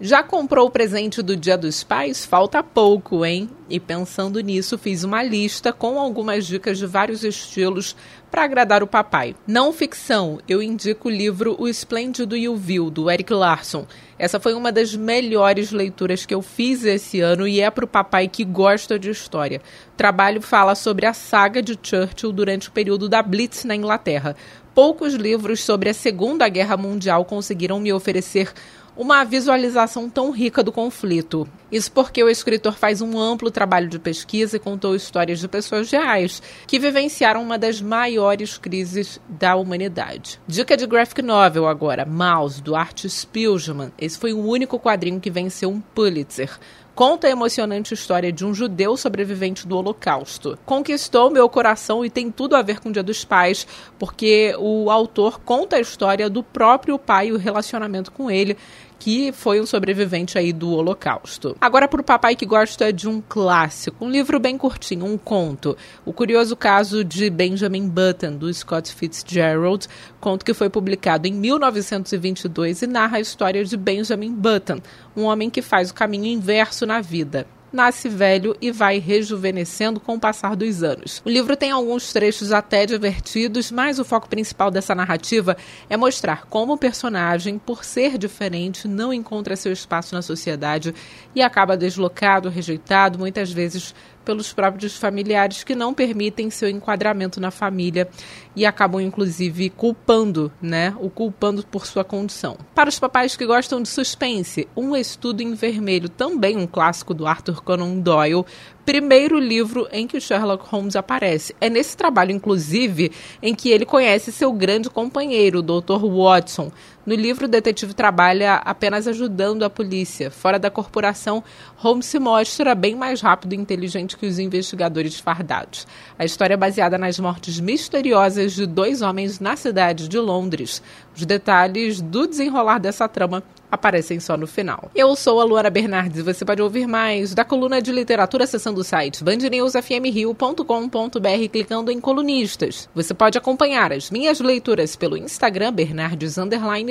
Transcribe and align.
Já 0.00 0.24
comprou 0.24 0.66
o 0.66 0.70
presente 0.70 1.22
do 1.22 1.36
Dia 1.36 1.56
dos 1.56 1.84
Pais? 1.84 2.26
Falta 2.26 2.64
pouco, 2.64 3.24
hein? 3.24 3.48
E 3.70 3.78
pensando 3.78 4.40
nisso, 4.40 4.76
fiz 4.76 5.04
uma 5.04 5.22
lista 5.22 5.72
com 5.72 6.00
algumas 6.00 6.44
dicas 6.48 6.78
de 6.78 6.86
vários 6.86 7.22
estilos 7.22 7.94
para 8.28 8.42
agradar 8.42 8.82
o 8.82 8.88
papai. 8.88 9.36
Não 9.46 9.72
ficção, 9.72 10.40
eu 10.48 10.60
indico 10.60 11.06
o 11.06 11.10
livro 11.10 11.54
O 11.60 11.68
Esplêndido 11.68 12.36
e 12.36 12.48
o 12.48 12.56
Vil, 12.56 12.90
do 12.90 13.08
Eric 13.08 13.32
Larson. 13.32 13.86
Essa 14.18 14.40
foi 14.40 14.52
uma 14.54 14.72
das 14.72 14.96
melhores 14.96 15.70
leituras 15.70 16.26
que 16.26 16.34
eu 16.34 16.42
fiz 16.42 16.84
esse 16.84 17.20
ano 17.20 17.46
e 17.46 17.60
é 17.60 17.70
para 17.70 17.84
o 17.84 17.88
papai 17.88 18.26
que 18.26 18.44
gosta 18.44 18.98
de 18.98 19.10
história. 19.10 19.62
O 19.92 19.96
trabalho 19.96 20.42
fala 20.42 20.74
sobre 20.74 21.06
a 21.06 21.14
saga 21.14 21.62
de 21.62 21.78
Churchill 21.80 22.32
durante 22.32 22.68
o 22.68 22.72
período 22.72 23.08
da 23.08 23.22
Blitz 23.22 23.64
na 23.64 23.76
Inglaterra. 23.76 24.34
Poucos 24.74 25.14
livros 25.14 25.62
sobre 25.62 25.88
a 25.88 25.94
Segunda 25.94 26.48
Guerra 26.48 26.76
Mundial 26.76 27.24
conseguiram 27.24 27.78
me 27.78 27.92
oferecer 27.92 28.52
uma 28.96 29.24
visualização 29.24 30.08
tão 30.08 30.30
rica 30.30 30.62
do 30.62 30.70
conflito. 30.70 31.48
Isso 31.70 31.90
porque 31.90 32.22
o 32.22 32.28
escritor 32.28 32.74
faz 32.74 33.00
um 33.00 33.18
amplo 33.18 33.50
trabalho 33.50 33.88
de 33.88 33.98
pesquisa 33.98 34.56
e 34.56 34.60
contou 34.60 34.94
histórias 34.94 35.40
de 35.40 35.48
pessoas 35.48 35.90
reais 35.90 36.40
que 36.66 36.78
vivenciaram 36.78 37.42
uma 37.42 37.58
das 37.58 37.80
maiores 37.80 38.56
crises 38.56 39.20
da 39.28 39.56
humanidade. 39.56 40.40
Dica 40.46 40.76
de 40.76 40.86
graphic 40.86 41.20
novel 41.22 41.66
agora, 41.66 42.04
Mouse, 42.04 42.62
do 42.62 42.76
Art 42.76 43.04
Spiegelman. 43.06 43.92
Esse 43.98 44.18
foi 44.18 44.32
o 44.32 44.44
único 44.44 44.78
quadrinho 44.78 45.20
que 45.20 45.30
venceu 45.30 45.70
um 45.70 45.80
Pulitzer 45.80 46.50
conta 46.94 47.26
a 47.26 47.30
emocionante 47.30 47.92
história 47.92 48.32
de 48.32 48.44
um 48.44 48.54
judeu 48.54 48.96
sobrevivente 48.96 49.66
do 49.66 49.76
Holocausto. 49.76 50.58
Conquistou 50.64 51.30
meu 51.30 51.48
coração 51.48 52.04
e 52.04 52.10
tem 52.10 52.30
tudo 52.30 52.54
a 52.54 52.62
ver 52.62 52.80
com 52.80 52.88
o 52.88 52.92
Dia 52.92 53.02
dos 53.02 53.24
Pais, 53.24 53.66
porque 53.98 54.54
o 54.58 54.90
autor 54.90 55.40
conta 55.40 55.76
a 55.76 55.80
história 55.80 56.30
do 56.30 56.42
próprio 56.42 56.98
pai 56.98 57.28
e 57.28 57.32
o 57.32 57.38
relacionamento 57.38 58.12
com 58.12 58.30
ele 58.30 58.56
que 59.04 59.32
foi 59.32 59.60
um 59.60 59.66
sobrevivente 59.66 60.38
aí 60.38 60.50
do 60.50 60.70
Holocausto. 60.70 61.54
Agora 61.60 61.86
para 61.86 62.00
o 62.00 62.04
papai 62.04 62.34
que 62.34 62.46
gosta 62.46 62.90
de 62.90 63.06
um 63.06 63.20
clássico, 63.20 64.02
um 64.02 64.10
livro 64.10 64.40
bem 64.40 64.56
curtinho, 64.56 65.04
um 65.04 65.18
conto. 65.18 65.76
O 66.06 66.12
curioso 66.12 66.56
caso 66.56 67.04
de 67.04 67.28
Benjamin 67.28 67.86
Button, 67.86 68.36
do 68.36 68.52
Scott 68.52 68.94
Fitzgerald, 68.94 69.86
conto 70.20 70.42
que 70.42 70.54
foi 70.54 70.70
publicado 70.70 71.28
em 71.28 71.34
1922 71.34 72.80
e 72.80 72.86
narra 72.86 73.18
a 73.18 73.20
história 73.20 73.62
de 73.62 73.76
Benjamin 73.76 74.32
Button, 74.32 74.80
um 75.14 75.24
homem 75.24 75.50
que 75.50 75.60
faz 75.60 75.90
o 75.90 75.94
caminho 75.94 76.24
inverso 76.24 76.83
na 76.86 77.00
vida 77.00 77.46
nasce 77.74 78.08
velho 78.08 78.56
e 78.60 78.70
vai 78.70 78.98
rejuvenescendo 78.98 79.98
com 79.98 80.14
o 80.14 80.20
passar 80.20 80.54
dos 80.54 80.82
anos. 80.84 81.20
O 81.24 81.28
livro 81.28 81.56
tem 81.56 81.72
alguns 81.72 82.12
trechos 82.12 82.52
até 82.52 82.86
divertidos, 82.86 83.72
mas 83.72 83.98
o 83.98 84.04
foco 84.04 84.28
principal 84.28 84.70
dessa 84.70 84.94
narrativa 84.94 85.56
é 85.90 85.96
mostrar 85.96 86.46
como 86.46 86.74
o 86.74 86.78
personagem, 86.78 87.58
por 87.58 87.84
ser 87.84 88.16
diferente, 88.16 88.86
não 88.86 89.12
encontra 89.12 89.56
seu 89.56 89.72
espaço 89.72 90.14
na 90.14 90.22
sociedade 90.22 90.94
e 91.34 91.42
acaba 91.42 91.76
deslocado, 91.76 92.48
rejeitado, 92.48 93.18
muitas 93.18 93.50
vezes 93.50 93.92
pelos 94.24 94.52
próprios 94.52 94.96
familiares 94.96 95.62
que 95.62 95.74
não 95.74 95.92
permitem 95.92 96.50
seu 96.50 96.68
enquadramento 96.68 97.40
na 97.40 97.50
família 97.50 98.08
e 98.56 98.64
acabam 98.64 99.00
inclusive 99.00 99.70
culpando, 99.70 100.50
né, 100.60 100.94
o 101.00 101.10
culpando 101.10 101.64
por 101.66 101.86
sua 101.86 102.04
condição. 102.04 102.56
Para 102.74 102.88
os 102.88 102.98
papais 102.98 103.36
que 103.36 103.46
gostam 103.46 103.82
de 103.82 103.88
suspense, 103.88 104.68
Um 104.76 104.96
Estudo 104.96 105.42
em 105.42 105.54
Vermelho, 105.54 106.08
também 106.08 106.56
um 106.56 106.66
clássico 106.66 107.12
do 107.12 107.26
Arthur 107.26 107.62
Conan 107.62 107.98
Doyle, 107.98 108.44
primeiro 108.84 109.38
livro 109.38 109.88
em 109.90 110.06
que 110.06 110.20
Sherlock 110.20 110.66
Holmes 110.68 110.96
aparece. 110.96 111.54
É 111.60 111.70
nesse 111.70 111.96
trabalho, 111.96 112.32
inclusive, 112.32 113.10
em 113.42 113.54
que 113.54 113.70
ele 113.70 113.86
conhece 113.86 114.30
seu 114.30 114.52
grande 114.52 114.90
companheiro, 114.90 115.60
o 115.60 115.62
Dr. 115.62 116.04
Watson. 116.04 116.70
No 117.06 117.14
livro, 117.14 117.44
o 117.44 117.48
detetive 117.48 117.92
trabalha 117.92 118.54
apenas 118.54 119.06
ajudando 119.06 119.62
a 119.62 119.68
polícia. 119.68 120.30
Fora 120.30 120.58
da 120.58 120.70
corporação, 120.70 121.44
Holmes 121.76 122.06
se 122.06 122.18
mostra 122.18 122.74
bem 122.74 122.94
mais 122.94 123.20
rápido 123.20 123.52
e 123.52 123.56
inteligente 123.56 124.16
que 124.16 124.26
os 124.26 124.38
investigadores 124.38 125.20
fardados. 125.20 125.86
A 126.18 126.24
história 126.24 126.54
é 126.54 126.56
baseada 126.56 126.96
nas 126.96 127.18
mortes 127.18 127.60
misteriosas 127.60 128.54
de 128.54 128.64
dois 128.64 129.02
homens 129.02 129.38
na 129.38 129.54
cidade 129.54 130.08
de 130.08 130.18
Londres. 130.18 130.82
Os 131.16 131.24
detalhes 131.24 132.00
do 132.00 132.26
desenrolar 132.26 132.78
dessa 132.78 133.08
trama 133.08 133.42
aparecem 133.70 134.20
só 134.20 134.36
no 134.36 134.46
final. 134.46 134.90
Eu 134.94 135.16
sou 135.16 135.40
a 135.40 135.44
Luana 135.44 135.70
Bernardes 135.70 136.18
e 136.18 136.22
você 136.22 136.44
pode 136.44 136.62
ouvir 136.62 136.86
mais 136.86 137.34
da 137.34 137.44
coluna 137.44 137.82
de 137.82 137.92
literatura 137.92 138.44
acessando 138.44 138.80
o 138.80 138.84
site 138.84 139.24
bandnewsfmrio.com.br 139.24 141.48
clicando 141.50 141.90
em 141.90 142.00
colunistas. 142.00 142.88
Você 142.94 143.12
pode 143.12 143.36
acompanhar 143.36 143.92
as 143.92 144.10
minhas 144.10 144.40
leituras 144.40 144.96
pelo 144.96 145.16
Instagram 145.16 145.72
Bernardes 145.72 146.36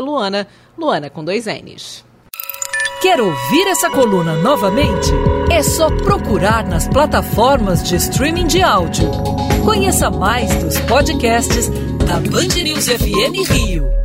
Luana, 0.00 0.46
Luana 0.76 1.10
com 1.10 1.24
dois 1.24 1.46
N's. 1.46 2.04
Quer 3.00 3.20
ouvir 3.20 3.66
essa 3.66 3.90
coluna 3.90 4.36
novamente? 4.36 5.10
É 5.50 5.62
só 5.62 5.90
procurar 5.90 6.66
nas 6.66 6.86
plataformas 6.86 7.82
de 7.82 7.96
streaming 7.96 8.46
de 8.46 8.62
áudio. 8.62 9.10
Conheça 9.64 10.10
mais 10.10 10.54
dos 10.62 10.78
podcasts 10.80 11.68
da 12.06 12.20
Band 12.20 12.62
News 12.62 12.88
FM 12.88 13.50
Rio. 13.50 13.99